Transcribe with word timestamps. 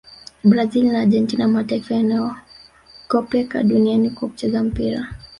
brazil 0.43 0.91
na 0.91 1.01
argentina 1.01 1.45
ni 1.47 1.51
mataifa 1.53 1.95
yanayogopeka 1.95 3.63
duniani 3.63 4.09
kwa 4.09 4.29
kucheza 4.29 4.63
mpira 4.63 5.07